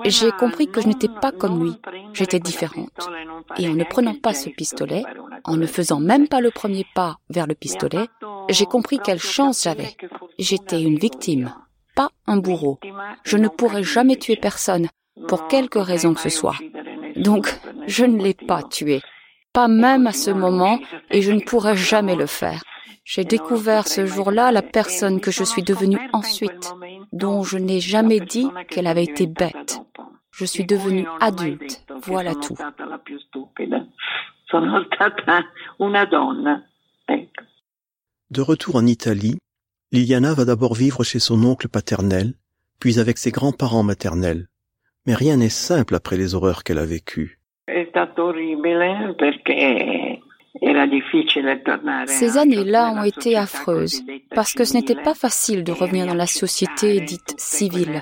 j'ai 0.05 0.31
compris 0.31 0.67
que 0.67 0.81
je 0.81 0.87
n'étais 0.87 1.07
pas 1.07 1.31
comme 1.31 1.63
lui, 1.63 1.73
j'étais 2.13 2.39
différente. 2.39 3.09
Et 3.57 3.69
en 3.69 3.75
ne 3.75 3.83
prenant 3.83 4.15
pas 4.15 4.33
ce 4.33 4.49
pistolet, 4.49 5.03
en 5.45 5.55
ne 5.55 5.65
faisant 5.65 5.99
même 5.99 6.27
pas 6.27 6.41
le 6.41 6.51
premier 6.51 6.85
pas 6.95 7.17
vers 7.29 7.47
le 7.47 7.55
pistolet, 7.55 8.07
j'ai 8.49 8.65
compris 8.65 8.99
quelle 8.99 9.19
chance 9.19 9.63
j'avais. 9.63 9.95
J'étais 10.37 10.81
une 10.81 10.99
victime, 10.99 11.53
pas 11.95 12.09
un 12.27 12.37
bourreau. 12.37 12.79
Je 13.23 13.37
ne 13.37 13.47
pourrais 13.47 13.83
jamais 13.83 14.17
tuer 14.17 14.35
personne, 14.35 14.89
pour 15.27 15.47
quelque 15.47 15.79
raison 15.79 16.13
que 16.13 16.21
ce 16.21 16.29
soit. 16.29 16.57
Donc, 17.15 17.53
je 17.87 18.05
ne 18.05 18.21
l'ai 18.21 18.33
pas 18.33 18.63
tué 18.63 19.01
pas 19.53 19.67
même 19.67 20.07
à 20.07 20.13
ce 20.13 20.31
moment, 20.31 20.79
et 21.11 21.21
je 21.21 21.31
ne 21.31 21.41
pourrai 21.41 21.75
jamais 21.75 22.15
le 22.15 22.25
faire. 22.25 22.63
J'ai 23.03 23.23
découvert 23.23 23.87
ce 23.87 24.05
jour-là 24.05 24.51
la 24.51 24.61
personne 24.61 25.19
que 25.19 25.31
je 25.31 25.43
suis 25.43 25.63
devenue 25.63 25.99
ensuite, 26.13 26.73
dont 27.11 27.41
je 27.43 27.57
n'ai 27.57 27.79
jamais 27.79 28.19
dit 28.19 28.47
qu'elle 28.69 28.87
avait 28.87 29.03
été 29.03 29.25
bête. 29.25 29.81
Je 30.31 30.45
suis 30.45 30.65
devenue 30.65 31.07
adulte, 31.19 31.83
voilà 32.03 32.35
tout. 32.35 32.55
De 38.29 38.41
retour 38.41 38.75
en 38.75 38.85
Italie, 38.85 39.39
Liliana 39.91 40.35
va 40.35 40.45
d'abord 40.45 40.75
vivre 40.75 41.03
chez 41.03 41.17
son 41.17 41.43
oncle 41.43 41.67
paternel, 41.67 42.35
puis 42.79 42.99
avec 42.99 43.17
ses 43.17 43.31
grands-parents 43.31 43.81
maternels. 43.81 44.47
Mais 45.07 45.15
rien 45.15 45.37
n'est 45.37 45.49
simple 45.49 45.95
après 45.95 46.15
les 46.15 46.35
horreurs 46.35 46.63
qu'elle 46.63 46.77
a 46.77 46.85
vécues. 46.85 47.38
Ces 52.07 52.37
années-là 52.37 52.91
ont 52.91 53.03
été 53.03 53.37
affreuses 53.37 54.03
parce 54.35 54.53
que 54.53 54.65
ce 54.65 54.73
n'était 54.73 54.95
pas 54.95 55.13
facile 55.13 55.63
de 55.63 55.71
revenir 55.71 56.07
dans 56.07 56.15
la 56.15 56.25
société 56.25 56.99
dite 57.01 57.35
civile, 57.37 58.01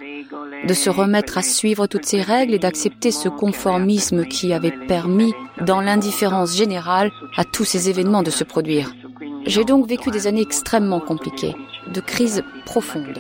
de 0.66 0.74
se 0.74 0.90
remettre 0.90 1.38
à 1.38 1.42
suivre 1.42 1.88
toutes 1.88 2.06
ces 2.06 2.22
règles 2.22 2.54
et 2.54 2.60
d'accepter 2.60 3.12
ce 3.12 3.30
conformisme 3.30 4.26
qui 4.26 4.54
avait 4.54 4.72
permis, 4.88 5.34
dans 5.62 5.82
l'indifférence 5.82 6.58
générale, 6.58 7.12
à 7.36 7.44
tous 7.44 7.66
ces 7.66 7.90
événements 7.90 8.24
de 8.24 8.32
se 8.32 8.44
produire. 8.44 8.92
J'ai 9.46 9.64
donc 9.64 9.88
vécu 9.88 10.10
des 10.10 10.28
années 10.28 10.42
extrêmement 10.42 11.00
compliquées, 11.00 11.56
de 11.94 12.02
crises 12.02 12.44
profondes. 12.66 13.20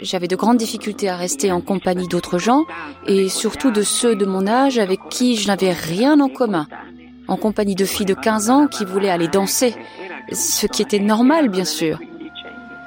J'avais 0.00 0.28
de 0.28 0.36
grandes 0.36 0.58
difficultés 0.58 1.08
à 1.08 1.16
rester 1.16 1.50
en 1.52 1.60
compagnie 1.60 2.06
d'autres 2.06 2.38
gens 2.38 2.64
et 3.06 3.28
surtout 3.28 3.70
de 3.70 3.82
ceux 3.82 4.14
de 4.14 4.26
mon 4.26 4.46
âge 4.46 4.78
avec 4.78 5.00
qui 5.08 5.36
je 5.36 5.48
n'avais 5.48 5.72
rien 5.72 6.20
en 6.20 6.28
commun. 6.28 6.66
En 7.28 7.36
compagnie 7.36 7.74
de 7.74 7.84
filles 7.84 8.06
de 8.06 8.14
15 8.14 8.50
ans 8.50 8.66
qui 8.66 8.84
voulaient 8.84 9.10
aller 9.10 9.28
danser, 9.28 9.74
ce 10.32 10.66
qui 10.66 10.82
était 10.82 10.98
normal 10.98 11.48
bien 11.48 11.64
sûr. 11.64 11.98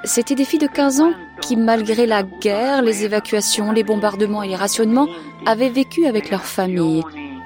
C'étaient 0.04 0.36
des 0.36 0.46
filles 0.46 0.60
de 0.60 0.68
15 0.68 1.02
ans 1.02 1.14
qui, 1.42 1.58
malgré 1.58 2.06
la 2.06 2.24
guerre, 2.24 2.82
les 2.82 3.04
évacuations, 3.04 3.72
les 3.72 3.84
bombardements 3.84 4.44
et 4.44 4.48
les 4.48 4.56
rationnements, 4.56 5.08
avaient 5.46 5.70
vécu 5.70 6.06
avec 6.06 6.30
leur 6.30 6.46
famille, 6.46 7.04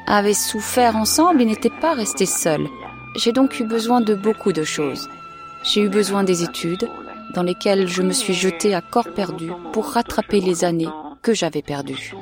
avaient 0.07 0.33
souffert 0.33 0.95
ensemble 0.95 1.41
et 1.41 1.45
n'étaient 1.45 1.69
pas 1.81 1.93
restées 1.93 2.25
seules. 2.25 2.67
J'ai 3.15 3.31
donc 3.31 3.59
eu 3.59 3.63
besoin 3.63 4.01
de 4.01 4.13
beaucoup 4.13 4.51
de 4.51 4.63
choses. 4.63 5.09
J'ai 5.63 5.81
eu 5.81 5.89
besoin 5.89 6.23
des 6.23 6.43
études, 6.43 6.89
dans 7.33 7.43
lesquelles 7.43 7.87
je 7.87 8.01
me 8.01 8.11
suis 8.11 8.33
jetée 8.33 8.73
à 8.73 8.81
corps 8.81 9.13
perdu 9.13 9.49
pour 9.71 9.85
rattraper 9.87 10.39
les 10.39 10.63
années 10.63 10.89
que 11.21 11.33
j'avais 11.33 11.61
perdues. 11.61 12.13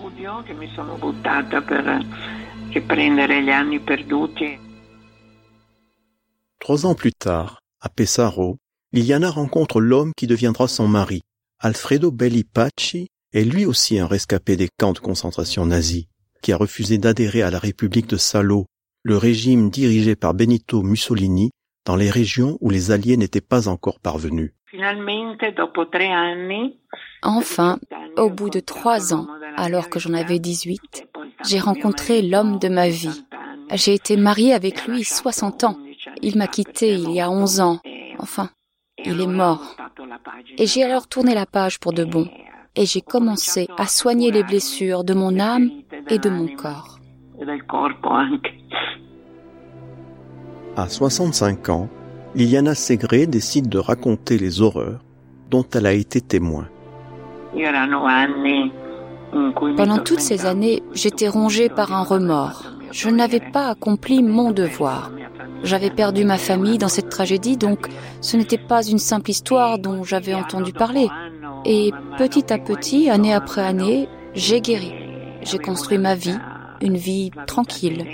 Trois 6.60 6.86
ans 6.86 6.96
plus 6.96 7.14
tard, 7.14 7.60
à 7.82 7.90
Pesaro, 7.90 8.58
Liliana 8.94 9.32
rencontre 9.32 9.82
l'homme 9.82 10.12
qui 10.16 10.28
deviendra 10.28 10.68
son 10.68 10.88
mari. 10.88 11.22
Alfredo 11.60 12.12
Bellipacci 12.12 13.08
est 13.34 13.44
lui 13.44 13.66
aussi 13.66 14.00
un 14.00 14.08
rescapé 14.08 14.56
des 14.56 14.70
camps 14.78 14.94
de 14.94 15.00
concentration 15.00 15.66
nazis, 15.66 16.06
qui 16.42 16.52
a 16.52 16.58
refusé 16.58 16.98
d'adhérer 16.98 17.42
à 17.42 17.52
la 17.52 17.60
République 17.60 18.08
de 18.08 18.18
Salo, 18.18 18.66
le 19.04 19.18
régime 19.18 19.70
dirigé 19.70 20.16
par 20.16 20.34
Benito 20.34 20.84
Mussolini 20.84 21.52
dans 21.86 21.96
les 21.96 22.10
régions 22.10 22.58
où 22.62 22.70
les 22.70 22.92
Alliés 22.92 23.18
n'étaient 23.18 23.42
pas 23.42 23.68
encore 23.68 24.00
parvenus. 24.00 24.54
Enfin, 27.24 27.80
au 28.18 28.30
bout 28.30 28.50
de 28.50 28.60
trois 28.60 29.14
ans, 29.14 29.28
alors 29.58 29.90
que 29.90 30.00
j'en 30.00 30.14
avais 30.14 30.40
18, 30.40 31.08
j'ai 31.46 31.60
rencontré 31.60 32.22
l'homme 32.22 32.58
de 32.60 32.70
ma 32.70 32.88
vie. 32.90 33.26
J'ai 33.74 33.94
été 33.94 34.18
mariée 34.18 34.54
avec 34.54 34.88
lui 34.88 35.04
60 35.04 35.64
ans. 35.64 35.78
Il 36.22 36.38
m'a 36.38 36.48
quitté 36.48 36.94
il 36.94 37.12
y 37.12 37.22
a 37.22 37.30
11 37.30 37.60
ans. 37.60 37.80
Enfin, 38.20 38.50
il 39.04 39.20
est 39.22 39.28
mort. 39.28 39.76
Et 40.58 40.66
j'ai 40.66 40.84
alors 40.84 41.08
tourné 41.08 41.34
la 41.34 41.46
page 41.46 41.80
pour 41.80 41.94
de 41.94 42.04
bon. 42.04 42.30
Et 42.76 42.86
j'ai 42.86 43.02
commencé 43.02 43.68
à 43.78 43.88
soigner 43.88 44.32
les 44.32 44.44
blessures 44.44 45.04
de 45.04 45.14
mon 45.14 45.40
âme 45.40 45.70
et 46.10 46.18
de 46.18 46.30
mon 46.30 46.48
corps. 46.48 47.00
À 50.78 50.88
65 50.88 51.70
ans, 51.70 51.90
Liliana 52.34 52.76
Segré 52.76 53.28
décide 53.28 53.68
de 53.68 53.78
raconter 53.78 54.38
les 54.38 54.62
horreurs 54.62 55.02
dont 55.50 55.66
elle 55.74 55.86
a 55.86 55.94
été 55.94 56.22
témoin. 56.22 56.68
Pendant 59.76 60.00
toutes 60.00 60.22
ces 60.22 60.46
années, 60.46 60.82
j'étais 60.94 61.28
rongée 61.28 61.68
par 61.68 61.94
un 61.94 62.04
remords. 62.04 62.64
Je 62.92 63.10
n'avais 63.10 63.40
pas 63.40 63.68
accompli 63.68 64.24
mon 64.24 64.52
devoir. 64.52 65.12
J'avais 65.64 65.90
perdu 65.90 66.24
ma 66.26 66.38
famille 66.38 66.78
dans 66.78 66.88
cette 66.88 67.10
tragédie, 67.10 67.58
donc 67.58 67.88
ce 68.22 68.38
n'était 68.38 68.58
pas 68.58 68.84
une 68.84 68.98
simple 68.98 69.30
histoire 69.30 69.78
dont 69.78 70.04
j'avais 70.04 70.34
entendu 70.34 70.74
parler. 70.74 71.08
Et 71.66 71.92
petit 72.18 72.52
à 72.52 72.58
petit, 72.58 73.10
année 73.10 73.34
après 73.34 73.62
année, 73.62 74.08
j'ai 74.34 74.62
guéri. 74.62 74.94
J'ai 75.44 75.60
construit 75.60 75.98
ma 75.98 76.16
vie, 76.16 76.38
une 76.82 76.98
vie 76.98 77.32
tranquille. 77.46 78.06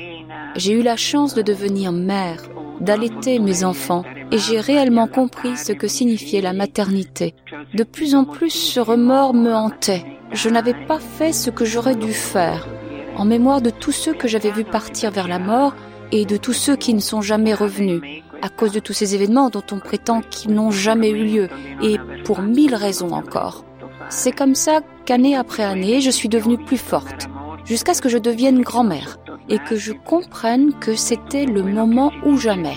J'ai 0.56 0.74
eu 0.74 0.82
la 0.82 0.98
chance 0.98 1.34
de 1.36 1.42
devenir 1.42 1.92
mère, 1.92 2.42
d'allaiter 2.82 3.40
mes 3.40 3.64
enfants 3.64 4.04
et 4.32 4.38
j'ai 4.38 4.60
réellement 4.60 5.08
compris 5.08 5.58
ce 5.58 5.72
que 5.72 5.88
signifiait 5.88 6.42
la 6.42 6.54
maternité. 6.54 7.34
De 7.74 7.84
plus 7.84 8.16
en 8.16 8.26
plus, 8.26 8.50
ce 8.50 8.80
remords 8.80 9.34
me 9.34 9.54
hantait. 9.54 10.06
Je 10.32 10.50
n'avais 10.50 10.74
pas 10.74 11.00
fait 11.00 11.34
ce 11.34 11.50
que 11.50 11.66
j'aurais 11.66 11.96
dû 11.96 12.14
faire. 12.14 12.68
En 13.16 13.26
mémoire 13.26 13.62
de 13.62 13.70
tous 13.70 13.92
ceux 13.92 14.14
que 14.14 14.28
j'avais 14.28 14.52
vus 14.52 14.64
partir 14.64 15.12
vers 15.12 15.28
la 15.28 15.40
mort 15.40 15.74
et 16.12 16.26
de 16.26 16.38
tous 16.38 16.54
ceux 16.54 16.76
qui 16.76 16.94
ne 16.94 17.00
sont 17.00 17.22
jamais 17.22 17.54
revenus, 17.54 18.02
à 18.42 18.50
cause 18.50 18.72
de 18.72 18.80
tous 18.80 18.94
ces 18.94 19.16
événements 19.16 19.50
dont 19.50 19.64
on 19.72 19.80
prétend 19.80 20.22
qu'ils 20.22 20.54
n'ont 20.54 20.72
jamais 20.72 21.10
eu 21.10 21.26
lieu, 21.26 21.50
et 21.82 21.98
pour 22.24 22.42
mille 22.42 22.76
raisons 22.76 23.12
encore. 23.12 23.66
C'est 24.10 24.32
comme 24.32 24.56
ça 24.56 24.80
qu'année 25.06 25.36
après 25.36 25.64
année, 25.64 26.00
je 26.02 26.12
suis 26.12 26.30
devenue 26.30 26.58
plus 26.58 26.78
forte, 26.78 27.28
jusqu'à 27.66 27.94
ce 27.94 28.02
que 28.02 28.10
je 28.10 28.18
devienne 28.18 28.62
grand-mère, 28.62 29.18
et 29.50 29.60
que 29.60 29.76
je 29.76 29.94
comprenne 29.94 30.74
que 30.74 30.96
c'était 30.96 31.46
le 31.46 31.64
moment 31.64 32.12
ou 32.26 32.38
jamais. 32.38 32.76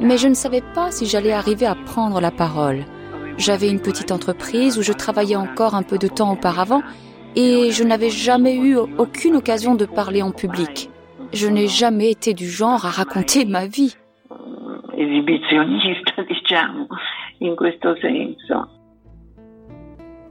Mais 0.00 0.18
je 0.18 0.28
ne 0.28 0.34
savais 0.34 0.62
pas 0.74 0.90
si 0.90 1.06
j'allais 1.06 1.32
arriver 1.32 1.66
à 1.66 1.74
prendre 1.74 2.20
la 2.20 2.30
parole. 2.30 2.84
J'avais 3.38 3.70
une 3.70 3.80
petite 3.80 4.12
entreprise 4.12 4.78
où 4.78 4.82
je 4.82 4.92
travaillais 4.92 5.36
encore 5.36 5.74
un 5.74 5.82
peu 5.82 5.98
de 5.98 6.08
temps 6.08 6.32
auparavant, 6.32 6.82
et 7.34 7.70
je 7.70 7.84
n'avais 7.84 8.10
jamais 8.10 8.56
eu 8.56 8.76
aucune 8.76 9.36
occasion 9.36 9.74
de 9.74 9.84
parler 9.84 10.22
en 10.22 10.32
public. 10.32 10.90
Je 11.32 11.48
n'ai 11.48 11.66
jamais 11.66 12.10
été 12.10 12.32
du 12.32 12.48
genre 12.48 12.86
à 12.86 12.90
raconter 12.90 13.44
ma 13.44 13.66
vie. 13.66 13.96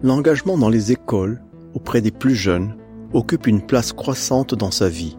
L'engagement 0.02 0.58
dans 0.58 0.70
les 0.70 0.92
écoles, 0.92 1.42
auprès 1.74 2.02
des 2.02 2.12
plus 2.12 2.36
jeunes, 2.36 2.76
occupe 3.14 3.48
une 3.48 3.66
place 3.66 3.94
croissante 3.94 4.56
dans 4.56 4.72
sa 4.72 4.90
vie. 4.90 5.18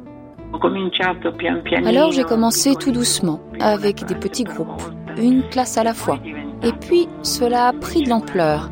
Alors 1.87 2.13
j'ai 2.13 2.25
commencé 2.25 2.75
tout 2.75 2.93
doucement, 2.93 3.41
avec 3.61 4.05
des 4.05 4.15
petits 4.15 4.45
groupes, 4.45 4.83
une 5.17 5.43
classe 5.49 5.79
à 5.79 5.85
la 5.85 5.95
fois. 5.95 6.19
Et 6.63 6.73
puis 6.73 7.09
cela 7.23 7.69
a 7.69 7.73
pris 7.73 8.03
de 8.03 8.09
l'ampleur. 8.09 8.71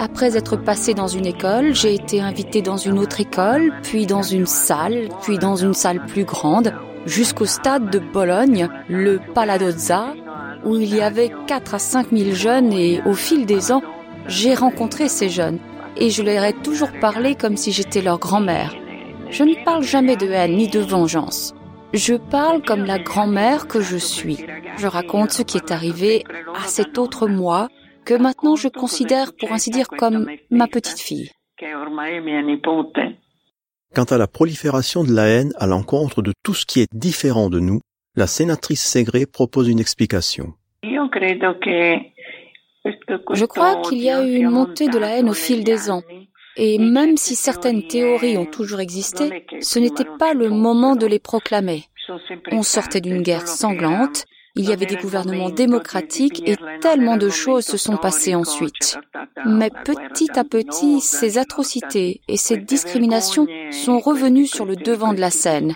Après 0.00 0.36
être 0.36 0.56
passé 0.56 0.94
dans 0.94 1.08
une 1.08 1.26
école, 1.26 1.74
j'ai 1.74 1.94
été 1.94 2.20
invité 2.20 2.62
dans 2.62 2.76
une 2.76 2.98
autre 3.00 3.20
école, 3.20 3.72
puis 3.82 4.06
dans 4.06 4.22
une 4.22 4.46
salle, 4.46 5.08
puis 5.22 5.38
dans 5.38 5.56
une 5.56 5.74
salle 5.74 6.04
plus 6.06 6.24
grande, 6.24 6.72
jusqu'au 7.04 7.46
stade 7.46 7.90
de 7.90 7.98
Bologne, 7.98 8.68
le 8.88 9.18
Paladozza, 9.34 10.14
où 10.64 10.76
il 10.76 10.94
y 10.94 11.00
avait 11.00 11.32
4 11.46 11.74
à 11.74 11.78
5 11.78 12.10
000 12.12 12.34
jeunes 12.34 12.72
et 12.72 13.00
au 13.06 13.14
fil 13.14 13.44
des 13.44 13.72
ans, 13.72 13.82
j'ai 14.28 14.54
rencontré 14.54 15.08
ces 15.08 15.28
jeunes 15.28 15.58
et 15.96 16.10
je 16.10 16.22
leur 16.22 16.44
ai 16.44 16.52
toujours 16.52 16.92
parlé 17.00 17.34
comme 17.34 17.56
si 17.56 17.72
j'étais 17.72 18.02
leur 18.02 18.18
grand-mère. 18.18 18.74
Je 19.30 19.44
ne 19.44 19.64
parle 19.64 19.82
jamais 19.82 20.16
de 20.16 20.26
haine 20.26 20.56
ni 20.56 20.68
de 20.68 20.80
vengeance. 20.80 21.54
Je 21.92 22.14
parle 22.14 22.62
comme 22.62 22.84
la 22.84 22.98
grand-mère 22.98 23.66
que 23.66 23.80
je 23.80 23.96
suis. 23.96 24.38
Je 24.76 24.86
raconte 24.86 25.32
ce 25.32 25.42
qui 25.42 25.56
est 25.56 25.70
arrivé 25.70 26.24
à 26.54 26.66
cet 26.66 26.98
autre 26.98 27.26
moi 27.26 27.68
que 28.04 28.14
maintenant 28.14 28.56
je 28.56 28.68
considère 28.68 29.32
pour 29.38 29.52
ainsi 29.52 29.70
dire 29.70 29.88
comme 29.88 30.26
ma 30.50 30.66
petite 30.66 31.00
fille. 31.00 31.30
Quant 33.94 34.04
à 34.04 34.18
la 34.18 34.26
prolifération 34.26 35.04
de 35.04 35.12
la 35.12 35.26
haine 35.26 35.52
à 35.58 35.66
l'encontre 35.66 36.22
de 36.22 36.32
tout 36.42 36.54
ce 36.54 36.66
qui 36.66 36.80
est 36.80 36.88
différent 36.92 37.50
de 37.50 37.60
nous, 37.60 37.80
la 38.16 38.26
sénatrice 38.26 38.82
Ségré 38.82 39.26
propose 39.26 39.68
une 39.68 39.80
explication. 39.80 40.54
Je 43.32 43.44
crois 43.44 43.80
qu'il 43.82 43.98
y 43.98 44.10
a 44.10 44.24
eu 44.24 44.36
une 44.36 44.50
montée 44.50 44.88
de 44.88 44.98
la 44.98 45.18
haine 45.18 45.28
au 45.28 45.34
fil 45.34 45.64
des 45.64 45.90
ans. 45.90 46.02
Et 46.58 46.78
même 46.78 47.16
si 47.16 47.34
certaines 47.34 47.86
théories 47.86 48.36
ont 48.36 48.46
toujours 48.46 48.80
existé, 48.80 49.44
ce 49.60 49.78
n'était 49.78 50.08
pas 50.18 50.34
le 50.34 50.50
moment 50.50 50.96
de 50.96 51.06
les 51.06 51.18
proclamer. 51.18 51.84
On 52.52 52.62
sortait 52.62 53.00
d'une 53.00 53.22
guerre 53.22 53.48
sanglante 53.48 54.24
il 54.58 54.68
y 54.68 54.72
avait 54.72 54.86
des 54.86 54.96
gouvernements 54.96 55.50
démocratiques 55.50 56.42
et 56.44 56.56
tellement 56.80 57.16
de 57.16 57.28
choses 57.28 57.64
se 57.64 57.76
sont 57.76 57.96
passées 57.96 58.34
ensuite. 58.34 58.98
Mais 59.46 59.70
petit 59.84 60.30
à 60.36 60.42
petit, 60.42 61.00
ces 61.00 61.38
atrocités 61.38 62.22
et 62.26 62.36
ces 62.36 62.56
discriminations 62.56 63.46
sont 63.70 64.00
revenues 64.00 64.48
sur 64.48 64.64
le 64.64 64.74
devant 64.74 65.12
de 65.12 65.20
la 65.20 65.30
scène. 65.30 65.74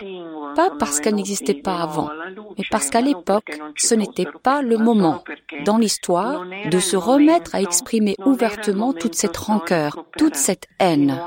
Pas 0.55 0.69
parce 0.77 0.99
qu'elles 0.99 1.15
n'existaient 1.15 1.53
pas 1.53 1.81
avant, 1.81 2.09
mais 2.57 2.63
parce 2.69 2.89
qu'à 2.89 3.01
l'époque, 3.01 3.59
ce 3.77 3.95
n'était 3.95 4.27
pas 4.43 4.61
le 4.61 4.77
moment, 4.77 5.23
dans 5.65 5.77
l'histoire, 5.77 6.43
de 6.69 6.79
se 6.79 6.95
remettre 6.95 7.55
à 7.55 7.61
exprimer 7.61 8.15
ouvertement 8.25 8.93
toute 8.93 9.15
cette 9.15 9.37
rancœur, 9.37 10.05
toute 10.17 10.35
cette 10.35 10.67
haine. 10.79 11.19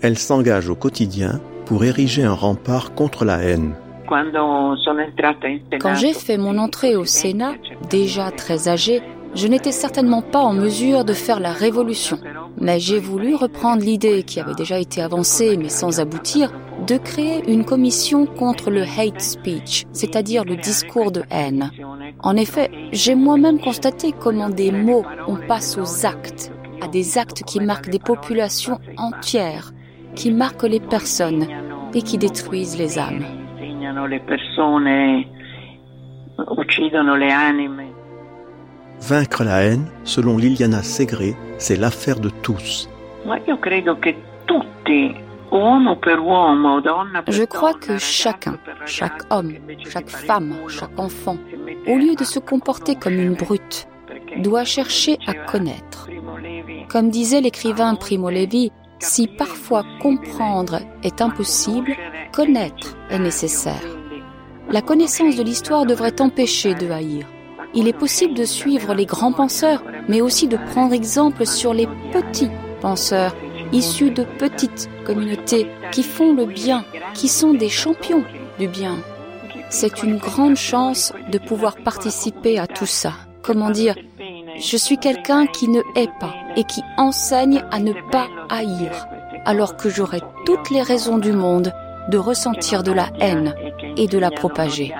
Elle 0.00 0.18
s'engage 0.18 0.68
au 0.68 0.74
quotidien 0.74 1.40
pour 1.66 1.84
ériger 1.84 2.24
un 2.24 2.34
rempart 2.34 2.94
contre 2.94 3.24
la 3.24 3.38
haine. 3.38 3.74
Quand 5.80 5.94
j'ai 5.94 6.12
fait 6.12 6.36
mon 6.36 6.58
entrée 6.58 6.96
au 6.96 7.04
Sénat, 7.04 7.54
déjà 7.88 8.30
très 8.30 8.68
âgé, 8.68 9.00
je 9.34 9.46
n'étais 9.46 9.72
certainement 9.72 10.20
pas 10.20 10.40
en 10.40 10.52
mesure 10.52 11.04
de 11.04 11.12
faire 11.12 11.40
la 11.40 11.52
révolution. 11.52 12.18
Mais 12.60 12.78
j'ai 12.78 12.98
voulu 12.98 13.34
reprendre 13.34 13.82
l'idée 13.82 14.22
qui 14.22 14.40
avait 14.40 14.54
déjà 14.54 14.78
été 14.78 15.02
avancée 15.02 15.56
mais 15.56 15.68
sans 15.68 16.00
aboutir 16.00 16.52
de 16.86 16.96
créer 16.96 17.42
une 17.50 17.64
commission 17.64 18.26
contre 18.26 18.70
le 18.70 18.82
hate 18.82 19.20
speech, 19.20 19.84
c'est-à-dire 19.92 20.44
le 20.44 20.56
discours 20.56 21.12
de 21.12 21.22
haine. 21.30 21.70
En 22.20 22.36
effet, 22.36 22.70
j'ai 22.92 23.14
moi-même 23.14 23.60
constaté 23.60 24.12
comment 24.12 24.50
des 24.50 24.72
mots 24.72 25.04
on 25.26 25.36
passe 25.36 25.78
aux 25.78 26.06
actes, 26.06 26.52
à 26.80 26.88
des 26.88 27.18
actes 27.18 27.42
qui 27.44 27.60
marquent 27.60 27.90
des 27.90 27.98
populations 27.98 28.78
entières, 28.96 29.72
qui 30.14 30.32
marquent 30.32 30.64
les 30.64 30.80
personnes 30.80 31.46
et 31.94 32.02
qui 32.02 32.18
détruisent 32.18 32.78
les 32.78 32.98
âmes. 32.98 33.24
Vaincre 39.02 39.42
la 39.42 39.64
haine, 39.64 39.86
selon 40.04 40.38
Liliana 40.38 40.84
Segré, 40.84 41.34
c'est 41.58 41.74
l'affaire 41.74 42.20
de 42.20 42.28
tous. 42.28 42.88
Je 47.28 47.44
crois 47.44 47.74
que 47.74 47.98
chacun, 47.98 48.58
chaque 48.86 49.22
homme, 49.30 49.54
chaque 49.84 50.08
femme, 50.08 50.54
chaque 50.68 50.96
enfant, 50.96 51.36
au 51.88 51.96
lieu 51.96 52.14
de 52.14 52.22
se 52.22 52.38
comporter 52.38 52.94
comme 52.94 53.18
une 53.18 53.34
brute, 53.34 53.88
doit 54.36 54.64
chercher 54.64 55.18
à 55.26 55.34
connaître. 55.34 56.08
Comme 56.88 57.10
disait 57.10 57.40
l'écrivain 57.40 57.96
Primo 57.96 58.30
Levi, 58.30 58.70
si 59.00 59.26
parfois 59.26 59.82
comprendre 60.00 60.78
est 61.02 61.20
impossible, 61.20 61.96
connaître 62.32 62.96
est 63.10 63.18
nécessaire. 63.18 63.82
La 64.70 64.80
connaissance 64.80 65.34
de 65.34 65.42
l'histoire 65.42 65.86
devrait 65.86 66.20
empêcher 66.20 66.74
de 66.74 66.88
haïr. 66.88 67.26
Il 67.74 67.88
est 67.88 67.98
possible 67.98 68.34
de 68.34 68.44
suivre 68.44 68.94
les 68.94 69.06
grands 69.06 69.32
penseurs, 69.32 69.82
mais 70.08 70.20
aussi 70.20 70.46
de 70.46 70.56
prendre 70.56 70.92
exemple 70.92 71.46
sur 71.46 71.72
les 71.72 71.88
petits 72.12 72.50
penseurs, 72.80 73.34
issus 73.72 74.10
de 74.10 74.24
petites 74.24 74.90
communautés 75.04 75.66
qui 75.90 76.02
font 76.02 76.32
le 76.34 76.44
bien, 76.44 76.84
qui 77.14 77.28
sont 77.28 77.54
des 77.54 77.68
champions 77.68 78.24
du 78.58 78.68
bien. 78.68 78.96
C'est 79.70 80.02
une 80.02 80.18
grande 80.18 80.56
chance 80.56 81.14
de 81.30 81.38
pouvoir 81.38 81.76
participer 81.76 82.58
à 82.58 82.66
tout 82.66 82.86
ça. 82.86 83.12
Comment 83.42 83.70
dire? 83.70 83.94
Je 84.58 84.76
suis 84.76 84.98
quelqu'un 84.98 85.46
qui 85.46 85.68
ne 85.68 85.80
hait 85.96 86.10
pas 86.20 86.34
et 86.56 86.64
qui 86.64 86.82
enseigne 86.98 87.64
à 87.70 87.78
ne 87.78 87.94
pas 88.10 88.26
haïr, 88.50 89.06
alors 89.46 89.76
que 89.76 89.88
j'aurais 89.88 90.20
toutes 90.44 90.68
les 90.70 90.82
raisons 90.82 91.16
du 91.16 91.32
monde 91.32 91.72
de 92.10 92.18
ressentir 92.18 92.82
de 92.82 92.92
la 92.92 93.06
haine 93.18 93.54
et 93.96 94.08
de 94.08 94.18
la 94.18 94.30
propager. 94.30 94.92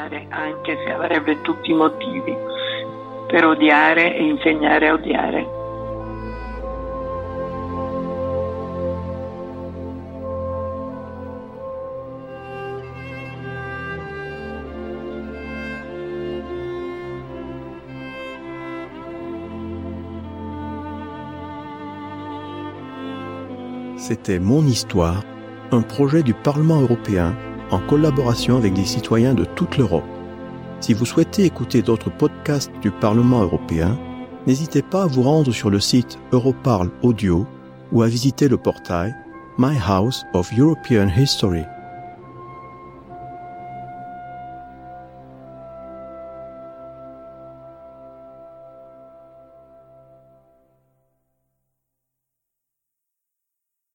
C'était 23.97 24.39
Mon 24.39 24.67
Histoire, 24.67 25.23
un 25.71 25.81
projet 25.81 26.23
du 26.23 26.35
Parlement 26.35 26.83
européen 26.83 27.35
en 27.71 27.79
collaboration 27.79 28.59
avec 28.59 28.75
des 28.75 28.85
citoyens 28.85 29.33
de 29.33 29.45
toute 29.45 29.79
l'Europe. 29.79 30.12
Si 30.83 30.95
vous 30.95 31.07
souhaitez 31.07 31.45
écouter 31.45 31.81
d'autres 31.81 32.11
podcasts 32.11 32.73
du 32.83 32.91
Parlement 32.91 33.43
européen, 33.43 33.97
n'hésitez 34.49 34.83
pas 34.83 35.05
à 35.05 35.07
vous 35.07 35.23
rendre 35.23 35.53
sur 35.53 35.71
le 35.71 35.79
site 35.79 36.19
Europarl 36.33 36.91
Audio 37.03 37.47
ou 37.93 38.03
à 38.03 38.09
visiter 38.09 38.49
le 38.49 38.57
portail 38.57 39.15
My 39.59 39.77
House 39.87 40.25
of 40.35 40.51
European 40.59 41.07
History. 41.17 41.63